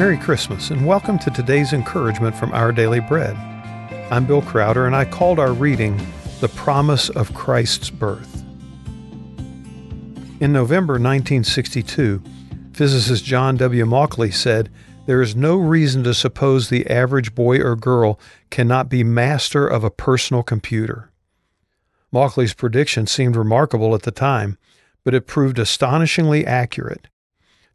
[0.00, 3.36] Merry Christmas and welcome to today's encouragement from Our Daily Bread.
[4.10, 5.94] I'm Bill Crowder and I called our reading
[6.40, 8.42] The Promise of Christ's Birth.
[10.40, 12.22] In November 1962,
[12.72, 13.84] physicist John W.
[13.84, 14.70] Mauchly said,
[15.04, 19.84] There is no reason to suppose the average boy or girl cannot be master of
[19.84, 21.12] a personal computer.
[22.10, 24.56] Mauchly's prediction seemed remarkable at the time,
[25.04, 27.08] but it proved astonishingly accurate.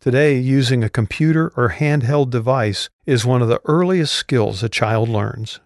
[0.06, 5.10] Today, using a computer or handheld device is one of the earliest skills a child
[5.10, 5.62] learns.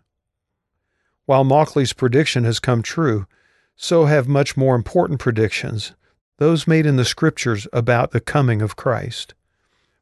[1.25, 3.27] While Mauchly's prediction has come true,
[3.75, 5.91] so have much more important predictions,
[6.37, 9.33] those made in the scriptures about the coming of Christ.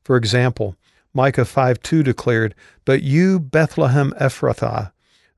[0.04, 0.76] For example,
[1.16, 2.54] Micah 5:2 declared,
[2.85, 4.91] But you, Bethlehem Ephrathah,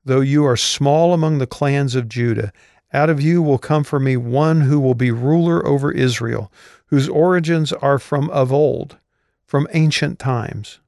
[0.04, 2.52] though you are small among the clans of Judah,
[2.92, 6.50] out of you will come for me one who will be ruler over Israel,
[6.86, 8.96] whose origins are from of old,
[9.46, 10.80] from ancient times.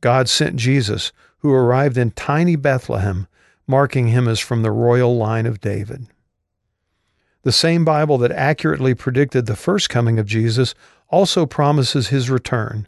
[0.00, 3.26] God sent Jesus, who arrived in tiny Bethlehem,
[3.66, 6.06] marking him as from the royal line of David.
[7.42, 10.74] The same Bible that accurately predicted the first coming of Jesus
[11.08, 12.86] also promises his return.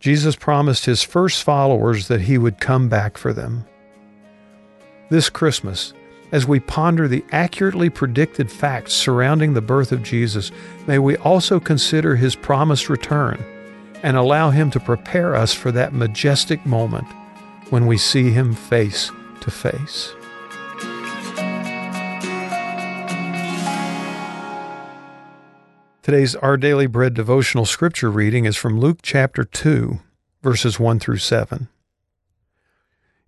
[0.00, 3.64] Jesus promised his first followers that he would come back for them.
[5.10, 5.92] This Christmas,
[6.32, 10.50] as we ponder the accurately predicted facts surrounding the birth of Jesus,
[10.86, 13.42] may we also consider his promised return
[14.02, 17.06] and allow him to prepare us for that majestic moment
[17.70, 20.12] when we see him face to face.
[26.02, 30.00] Today's Our Daily Bread devotional scripture reading is from Luke chapter 2,
[30.42, 31.68] verses 1 through 7.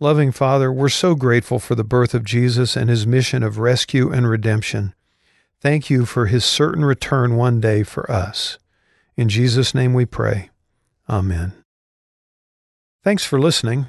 [0.00, 4.12] Loving Father, we're so grateful for the birth of Jesus and his mission of rescue
[4.12, 4.92] and redemption.
[5.60, 8.58] Thank you for his certain return one day for us.
[9.16, 10.50] In Jesus' name we pray.
[11.08, 11.52] Amen.
[13.04, 13.86] Thanks for listening.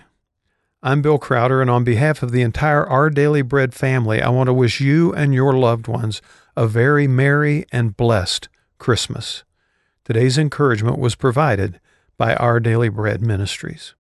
[0.83, 4.47] I'm Bill Crowder, and on behalf of the entire Our Daily Bread family, I want
[4.47, 6.21] to wish you and your loved ones
[6.55, 9.43] a very merry and blessed Christmas.
[10.03, 11.79] Today's encouragement was provided
[12.15, 13.93] by Our Daily Bread Ministries.